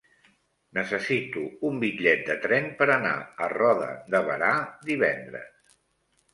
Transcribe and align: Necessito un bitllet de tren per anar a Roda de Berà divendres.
Necessito 0.77 1.43
un 1.69 1.77
bitllet 1.83 2.25
de 2.31 2.39
tren 2.47 2.67
per 2.81 2.89
anar 2.95 3.13
a 3.49 3.53
Roda 3.55 3.93
de 4.17 4.25
Berà 4.33 4.53
divendres. 4.91 5.73